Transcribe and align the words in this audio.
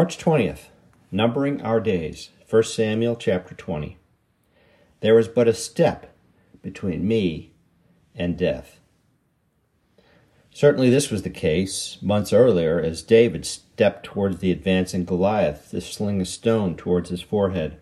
March 0.00 0.16
20th, 0.16 0.68
numbering 1.12 1.60
our 1.60 1.78
days. 1.78 2.30
1 2.48 2.62
Samuel 2.62 3.16
chapter 3.16 3.54
20. 3.54 3.98
There 5.00 5.18
is 5.18 5.28
but 5.28 5.46
a 5.46 5.52
step 5.52 6.16
between 6.62 7.06
me 7.06 7.52
and 8.14 8.34
death. 8.34 8.80
Certainly, 10.50 10.88
this 10.88 11.10
was 11.10 11.20
the 11.20 11.28
case 11.28 11.98
months 12.00 12.32
earlier 12.32 12.80
as 12.80 13.02
David 13.02 13.44
stepped 13.44 14.06
towards 14.06 14.38
the 14.38 14.50
advancing 14.50 15.04
Goliath 15.04 15.68
to 15.70 15.82
sling 15.82 16.22
a 16.22 16.24
stone 16.24 16.76
towards 16.76 17.10
his 17.10 17.20
forehead. 17.20 17.78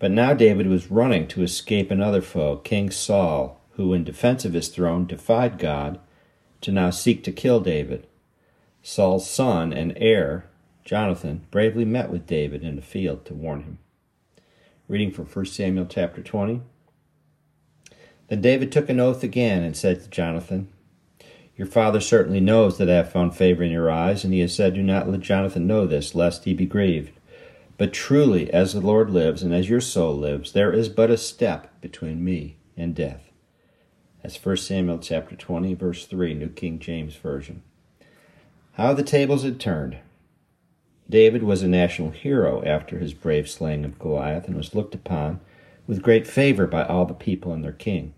But 0.00 0.10
now 0.10 0.34
David 0.34 0.66
was 0.66 0.90
running 0.90 1.28
to 1.28 1.44
escape 1.44 1.92
another 1.92 2.20
foe, 2.20 2.56
King 2.56 2.90
Saul, 2.90 3.60
who, 3.74 3.94
in 3.94 4.02
defense 4.02 4.44
of 4.44 4.54
his 4.54 4.66
throne, 4.66 5.06
defied 5.06 5.60
God 5.60 6.00
to 6.62 6.72
now 6.72 6.90
seek 6.90 7.22
to 7.22 7.30
kill 7.30 7.60
David. 7.60 8.08
Saul's 8.82 9.30
son 9.30 9.72
and 9.72 9.92
heir, 9.98 10.50
Jonathan, 10.88 11.46
bravely 11.50 11.84
met 11.84 12.08
with 12.08 12.26
David 12.26 12.62
in 12.62 12.74
the 12.74 12.80
field 12.80 13.26
to 13.26 13.34
warn 13.34 13.64
him. 13.64 13.78
Reading 14.88 15.10
from 15.10 15.26
1 15.26 15.44
Samuel 15.44 15.84
chapter 15.84 16.22
20. 16.22 16.62
Then 18.28 18.40
David 18.40 18.72
took 18.72 18.88
an 18.88 18.98
oath 18.98 19.22
again 19.22 19.62
and 19.62 19.76
said 19.76 20.00
to 20.00 20.08
Jonathan, 20.08 20.72
Your 21.58 21.66
father 21.66 22.00
certainly 22.00 22.40
knows 22.40 22.78
that 22.78 22.88
I 22.88 22.94
have 22.94 23.12
found 23.12 23.36
favor 23.36 23.62
in 23.62 23.70
your 23.70 23.90
eyes, 23.90 24.24
and 24.24 24.32
he 24.32 24.40
has 24.40 24.54
said, 24.54 24.72
Do 24.72 24.82
not 24.82 25.06
let 25.06 25.20
Jonathan 25.20 25.66
know 25.66 25.86
this, 25.86 26.14
lest 26.14 26.44
he 26.44 26.54
be 26.54 26.64
grieved. 26.64 27.12
But 27.76 27.92
truly, 27.92 28.50
as 28.50 28.72
the 28.72 28.80
Lord 28.80 29.10
lives, 29.10 29.42
and 29.42 29.52
as 29.52 29.68
your 29.68 29.82
soul 29.82 30.16
lives, 30.16 30.52
there 30.52 30.72
is 30.72 30.88
but 30.88 31.10
a 31.10 31.18
step 31.18 31.82
between 31.82 32.24
me 32.24 32.56
and 32.78 32.94
death. 32.94 33.30
That's 34.22 34.42
1 34.42 34.56
Samuel 34.56 35.00
chapter 35.00 35.36
20, 35.36 35.74
verse 35.74 36.06
3, 36.06 36.32
New 36.32 36.48
King 36.48 36.78
James 36.78 37.14
Version. 37.14 37.62
How 38.72 38.94
the 38.94 39.02
tables 39.02 39.42
had 39.42 39.60
turned. 39.60 39.98
David 41.10 41.42
was 41.42 41.62
a 41.62 41.68
national 41.68 42.10
hero 42.10 42.62
after 42.64 42.98
his 42.98 43.14
brave 43.14 43.48
slaying 43.48 43.84
of 43.84 43.98
Goliath 43.98 44.46
and 44.46 44.56
was 44.56 44.74
looked 44.74 44.94
upon 44.94 45.40
with 45.86 46.02
great 46.02 46.26
favor 46.26 46.66
by 46.66 46.84
all 46.84 47.06
the 47.06 47.14
people 47.14 47.52
and 47.52 47.64
their 47.64 47.72
king. 47.72 48.12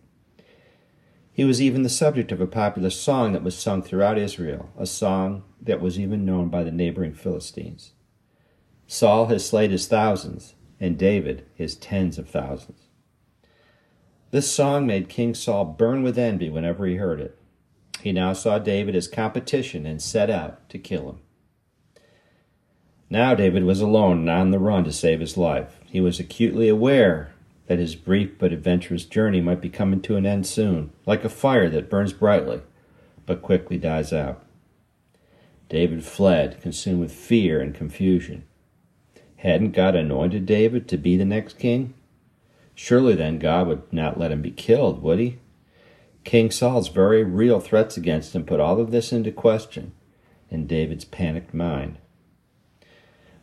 He 1.32 1.44
was 1.44 1.62
even 1.62 1.82
the 1.82 1.88
subject 1.88 2.32
of 2.32 2.40
a 2.40 2.46
popular 2.46 2.90
song 2.90 3.32
that 3.32 3.44
was 3.44 3.56
sung 3.56 3.82
throughout 3.82 4.18
Israel, 4.18 4.70
a 4.76 4.86
song 4.86 5.44
that 5.62 5.80
was 5.80 5.98
even 5.98 6.26
known 6.26 6.48
by 6.48 6.64
the 6.64 6.72
neighboring 6.72 7.14
Philistines. 7.14 7.92
Saul 8.86 9.26
has 9.26 9.46
slayed 9.46 9.70
his 9.70 9.86
thousands, 9.86 10.54
and 10.80 10.98
David 10.98 11.46
his 11.54 11.76
tens 11.76 12.18
of 12.18 12.28
thousands. 12.28 12.88
This 14.32 14.50
song 14.50 14.86
made 14.86 15.08
King 15.08 15.34
Saul 15.34 15.64
burn 15.64 16.02
with 16.02 16.18
envy 16.18 16.50
whenever 16.50 16.86
he 16.86 16.96
heard 16.96 17.20
it. 17.20 17.38
He 18.00 18.12
now 18.12 18.32
saw 18.32 18.58
David 18.58 18.96
as 18.96 19.06
competition 19.06 19.86
and 19.86 20.02
set 20.02 20.28
out 20.28 20.68
to 20.70 20.78
kill 20.78 21.08
him. 21.08 21.18
Now 23.10 23.34
David 23.34 23.64
was 23.64 23.80
alone 23.80 24.20
and 24.20 24.30
on 24.30 24.50
the 24.52 24.60
run 24.60 24.84
to 24.84 24.92
save 24.92 25.18
his 25.18 25.36
life. 25.36 25.80
He 25.84 26.00
was 26.00 26.20
acutely 26.20 26.68
aware 26.68 27.34
that 27.66 27.80
his 27.80 27.96
brief 27.96 28.38
but 28.38 28.52
adventurous 28.52 29.04
journey 29.04 29.40
might 29.40 29.60
be 29.60 29.68
coming 29.68 30.00
to 30.02 30.16
an 30.16 30.24
end 30.24 30.46
soon, 30.46 30.92
like 31.06 31.24
a 31.24 31.28
fire 31.28 31.68
that 31.70 31.90
burns 31.90 32.12
brightly 32.12 32.62
but 33.26 33.42
quickly 33.42 33.78
dies 33.78 34.12
out. 34.12 34.44
David 35.68 36.04
fled, 36.04 36.60
consumed 36.60 37.00
with 37.00 37.12
fear 37.12 37.60
and 37.60 37.72
confusion. 37.72 38.44
Hadn't 39.36 39.70
God 39.70 39.94
anointed 39.94 40.46
David 40.46 40.88
to 40.88 40.96
be 40.96 41.16
the 41.16 41.24
next 41.24 41.56
king? 41.58 41.94
Surely 42.74 43.14
then 43.14 43.38
God 43.38 43.68
would 43.68 43.92
not 43.92 44.18
let 44.18 44.32
him 44.32 44.42
be 44.42 44.50
killed, 44.50 45.00
would 45.00 45.20
he? 45.20 45.38
King 46.24 46.50
Saul's 46.50 46.88
very 46.88 47.22
real 47.22 47.60
threats 47.60 47.96
against 47.96 48.34
him 48.34 48.44
put 48.44 48.58
all 48.58 48.80
of 48.80 48.90
this 48.90 49.12
into 49.12 49.30
question 49.30 49.92
in 50.50 50.66
David's 50.66 51.04
panicked 51.04 51.54
mind. 51.54 51.98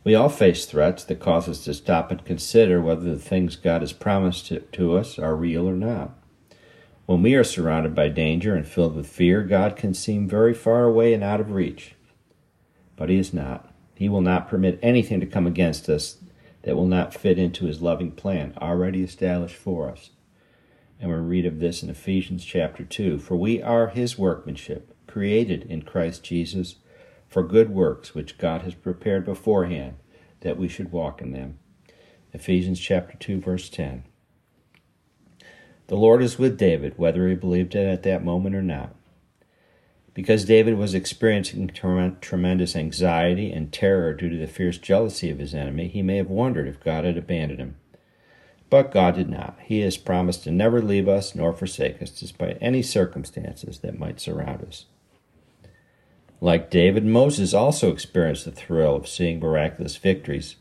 We 0.04 0.14
all 0.14 0.28
face 0.28 0.64
threats 0.64 1.04
that 1.04 1.20
cause 1.20 1.48
us 1.48 1.64
to 1.64 1.74
stop 1.74 2.10
and 2.10 2.24
consider 2.24 2.80
whether 2.80 3.04
the 3.04 3.18
things 3.18 3.56
God 3.56 3.82
has 3.82 3.92
promised 3.92 4.46
to, 4.46 4.60
to, 4.60 4.96
us 4.96 5.18
are 5.18 5.34
real 5.34 5.68
or 5.68 5.74
not. 5.74 6.18
When 7.06 7.22
we 7.22 7.34
are 7.34 7.44
surrounded 7.44 7.94
by 7.94 8.08
danger 8.08 8.54
and 8.54 8.66
filled 8.66 8.94
with 8.94 9.08
fear, 9.08 9.42
God 9.42 9.76
can 9.76 9.94
seem 9.94 10.28
very 10.28 10.54
far 10.54 10.84
away 10.84 11.14
and 11.14 11.24
out 11.24 11.40
of 11.40 11.52
reach. 11.52 11.94
But 12.96 13.08
He 13.08 13.16
is 13.16 13.34
not. 13.34 13.72
He 13.94 14.08
will 14.08 14.20
not 14.20 14.48
permit 14.48 14.78
anything 14.82 15.18
to 15.20 15.26
come 15.26 15.46
against 15.46 15.88
us 15.88 16.18
that 16.62 16.76
will 16.76 16.86
not 16.86 17.14
fit 17.14 17.38
into 17.38 17.66
His 17.66 17.82
loving 17.82 18.12
plan 18.12 18.54
already 18.60 19.02
established 19.02 19.56
for 19.56 19.90
us. 19.90 20.10
And 21.00 21.10
we 21.10 21.16
read 21.16 21.46
of 21.46 21.60
this 21.60 21.82
in 21.82 21.90
Ephesians 21.90 22.44
chapter 22.44 22.84
2 22.84 23.18
For 23.18 23.36
we 23.36 23.62
are 23.62 23.88
His 23.88 24.18
workmanship, 24.18 24.94
created 25.06 25.64
in 25.64 25.82
Christ 25.82 26.22
Jesus 26.22 26.76
for 27.28 27.42
good 27.42 27.70
works 27.70 28.14
which 28.14 28.38
God 28.38 28.62
has 28.62 28.74
prepared 28.74 29.24
beforehand 29.24 29.96
that 30.40 30.56
we 30.56 30.68
should 30.68 30.90
walk 30.90 31.20
in 31.20 31.32
them. 31.32 31.58
Ephesians 32.32 32.80
chapter 32.80 33.16
2 33.18 33.40
verse 33.40 33.68
10. 33.68 34.04
The 35.88 35.96
Lord 35.96 36.22
is 36.22 36.38
with 36.38 36.58
David 36.58 36.94
whether 36.96 37.28
he 37.28 37.34
believed 37.34 37.74
it 37.74 37.86
at 37.86 38.02
that 38.02 38.24
moment 38.24 38.54
or 38.54 38.62
not. 38.62 38.94
Because 40.14 40.44
David 40.44 40.76
was 40.76 40.94
experiencing 40.94 41.70
tremendous 42.20 42.74
anxiety 42.74 43.52
and 43.52 43.72
terror 43.72 44.12
due 44.14 44.28
to 44.28 44.36
the 44.36 44.48
fierce 44.48 44.76
jealousy 44.76 45.30
of 45.30 45.38
his 45.38 45.54
enemy, 45.54 45.86
he 45.86 46.02
may 46.02 46.16
have 46.16 46.28
wondered 46.28 46.66
if 46.66 46.82
God 46.82 47.04
had 47.04 47.16
abandoned 47.16 47.60
him. 47.60 47.76
But 48.68 48.90
God 48.90 49.14
did 49.14 49.30
not. 49.30 49.58
He 49.62 49.80
has 49.80 49.96
promised 49.96 50.44
to 50.44 50.50
never 50.50 50.82
leave 50.82 51.08
us 51.08 51.34
nor 51.34 51.52
forsake 51.52 52.02
us 52.02 52.10
despite 52.10 52.58
any 52.60 52.82
circumstances 52.82 53.78
that 53.78 53.98
might 53.98 54.20
surround 54.20 54.62
us. 54.62 54.86
Like 56.40 56.70
David, 56.70 57.04
Moses 57.04 57.52
also 57.52 57.90
experienced 57.90 58.44
the 58.44 58.52
thrill 58.52 58.94
of 58.94 59.08
seeing 59.08 59.40
miraculous 59.40 59.96
victories, 59.96 60.56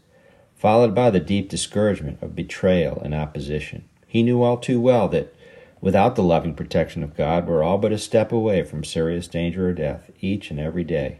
followed 0.55 0.95
by 0.95 1.11
the 1.11 1.19
deep 1.19 1.49
discouragement 1.49 2.17
of 2.21 2.35
betrayal 2.35 2.99
and 3.01 3.13
opposition. 3.13 3.87
He 4.07 4.23
knew 4.23 4.41
all 4.41 4.57
too 4.57 4.81
well 4.81 5.07
that 5.09 5.35
without 5.79 6.15
the 6.15 6.23
loving 6.23 6.55
protection 6.55 7.03
of 7.03 7.15
God, 7.15 7.47
we're 7.47 7.61
all 7.61 7.77
but 7.77 7.91
a 7.91 7.99
step 7.99 8.31
away 8.31 8.63
from 8.63 8.83
serious 8.83 9.27
danger 9.27 9.69
or 9.69 9.73
death 9.73 10.09
each 10.19 10.49
and 10.49 10.59
every 10.59 10.83
day. 10.83 11.19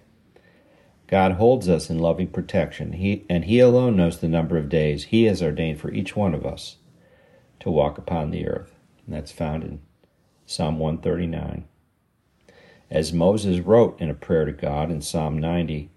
God 1.06 1.34
holds 1.34 1.70
us 1.70 1.90
in 1.90 2.00
loving 2.00 2.28
protection, 2.28 2.94
he, 2.94 3.26
and 3.30 3.46
He 3.46 3.60
alone 3.60 3.96
knows 3.96 4.20
the 4.20 4.28
number 4.28 4.58
of 4.58 4.70
days 4.70 5.06
He 5.06 5.26
has 5.26 5.42
ordained 5.42 5.80
for 5.80 5.92
each 5.92 6.16
one 6.16 6.34
of 6.34 6.46
us 6.46 6.78
to 7.60 7.70
walk 7.70 7.98
upon 7.98 8.32
the 8.32 8.48
earth. 8.48 8.74
And 9.06 9.16
that's 9.16 9.32
found 9.32 9.64
in 9.64 9.82
Psalm 10.46 10.80
139 10.80 11.66
as 12.90 13.14
Moses 13.14 13.60
wrote 13.60 14.00
in 14.00 14.10
a 14.10 14.14
prayer 14.14 14.46
to 14.46 14.52
God 14.52 14.90
in 14.90 15.02
Psalm 15.02 15.38
90. 15.38 15.90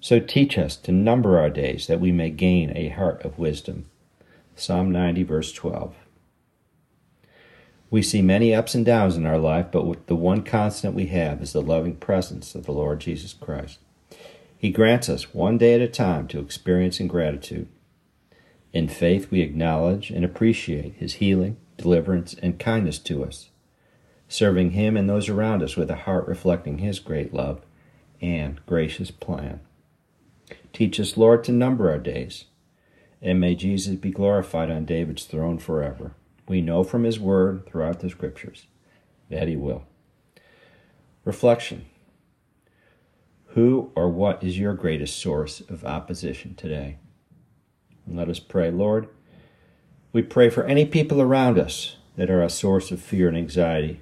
So 0.00 0.20
teach 0.20 0.58
us 0.58 0.76
to 0.76 0.92
number 0.92 1.38
our 1.38 1.50
days 1.50 1.86
that 1.86 2.00
we 2.00 2.12
may 2.12 2.30
gain 2.30 2.72
a 2.76 2.88
heart 2.88 3.24
of 3.24 3.38
wisdom. 3.38 3.86
Psalm 4.54 4.90
90, 4.90 5.22
verse 5.22 5.52
12. 5.52 5.94
We 7.90 8.02
see 8.02 8.20
many 8.20 8.54
ups 8.54 8.74
and 8.74 8.84
downs 8.84 9.16
in 9.16 9.24
our 9.24 9.38
life, 9.38 9.66
but 9.72 10.06
the 10.06 10.14
one 10.14 10.42
constant 10.42 10.94
we 10.94 11.06
have 11.06 11.40
is 11.40 11.52
the 11.52 11.62
loving 11.62 11.96
presence 11.96 12.54
of 12.54 12.66
the 12.66 12.72
Lord 12.72 13.00
Jesus 13.00 13.32
Christ. 13.32 13.78
He 14.56 14.70
grants 14.70 15.08
us 15.08 15.32
one 15.32 15.56
day 15.56 15.74
at 15.74 15.80
a 15.80 15.88
time 15.88 16.28
to 16.28 16.40
experience 16.40 17.00
in 17.00 17.08
gratitude. 17.08 17.68
In 18.72 18.88
faith, 18.88 19.30
we 19.30 19.40
acknowledge 19.40 20.10
and 20.10 20.24
appreciate 20.24 20.96
His 20.96 21.14
healing, 21.14 21.56
deliverance, 21.78 22.34
and 22.42 22.58
kindness 22.58 22.98
to 22.98 23.24
us 23.24 23.48
serving 24.28 24.72
Him 24.72 24.96
and 24.96 25.08
those 25.08 25.28
around 25.28 25.62
us 25.62 25.74
with 25.74 25.90
a 25.90 25.96
heart 25.96 26.28
reflecting 26.28 26.78
His 26.78 26.98
great 26.98 27.32
love 27.32 27.62
and 28.20 28.64
gracious 28.66 29.10
plan. 29.10 29.60
Teach 30.72 31.00
us, 31.00 31.16
Lord, 31.16 31.42
to 31.44 31.52
number 31.52 31.90
our 31.90 31.98
days, 31.98 32.44
and 33.22 33.40
may 33.40 33.54
Jesus 33.54 33.96
be 33.96 34.10
glorified 34.10 34.70
on 34.70 34.84
David's 34.84 35.24
throne 35.24 35.58
forever. 35.58 36.12
We 36.46 36.60
know 36.60 36.84
from 36.84 37.04
His 37.04 37.18
word 37.18 37.66
throughout 37.66 38.00
the 38.00 38.10
Scriptures 38.10 38.66
that 39.30 39.48
He 39.48 39.56
will. 39.56 39.84
Reflection 41.24 41.86
Who 43.48 43.90
or 43.96 44.08
what 44.08 44.44
is 44.44 44.58
your 44.58 44.74
greatest 44.74 45.18
source 45.18 45.60
of 45.62 45.84
opposition 45.84 46.54
today? 46.54 46.98
And 48.06 48.16
let 48.16 48.28
us 48.28 48.40
pray, 48.40 48.70
Lord. 48.70 49.08
We 50.12 50.22
pray 50.22 50.48
for 50.48 50.64
any 50.64 50.86
people 50.86 51.20
around 51.20 51.58
us 51.58 51.96
that 52.16 52.30
are 52.30 52.42
a 52.42 52.50
source 52.50 52.90
of 52.90 53.00
fear 53.00 53.28
and 53.28 53.36
anxiety 53.36 54.00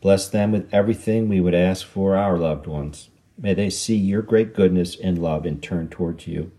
Bless 0.00 0.28
them 0.28 0.52
with 0.52 0.72
everything 0.72 1.28
we 1.28 1.40
would 1.40 1.54
ask 1.54 1.86
for 1.86 2.16
our 2.16 2.38
loved 2.38 2.66
ones. 2.66 3.10
May 3.38 3.54
they 3.54 3.70
see 3.70 3.96
your 3.96 4.22
great 4.22 4.54
goodness 4.54 4.96
and 4.96 5.20
love 5.20 5.44
and 5.44 5.62
turn 5.62 5.88
towards 5.88 6.26
you. 6.26 6.52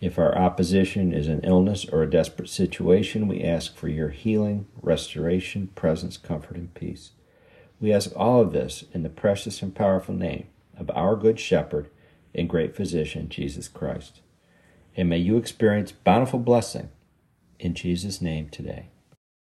If 0.00 0.18
our 0.18 0.36
opposition 0.36 1.12
is 1.12 1.28
an 1.28 1.40
illness 1.42 1.86
or 1.86 2.02
a 2.02 2.10
desperate 2.10 2.48
situation, 2.48 3.28
we 3.28 3.42
ask 3.42 3.76
for 3.76 3.88
your 3.88 4.10
healing, 4.10 4.66
restoration, 4.82 5.68
presence, 5.74 6.16
comfort, 6.16 6.56
and 6.56 6.74
peace. 6.74 7.12
We 7.80 7.92
ask 7.92 8.10
all 8.14 8.40
of 8.40 8.52
this 8.52 8.84
in 8.92 9.02
the 9.02 9.08
precious 9.08 9.62
and 9.62 9.74
powerful 9.74 10.14
name 10.14 10.48
of 10.76 10.90
our 10.90 11.16
Good 11.16 11.40
Shepherd 11.40 11.88
and 12.34 12.48
great 12.48 12.76
physician, 12.76 13.28
Jesus 13.28 13.68
Christ. 13.68 14.20
And 14.96 15.08
may 15.08 15.18
you 15.18 15.36
experience 15.36 15.92
bountiful 15.92 16.38
blessing 16.38 16.90
in 17.58 17.74
Jesus' 17.74 18.20
name 18.20 18.48
today. 18.50 18.88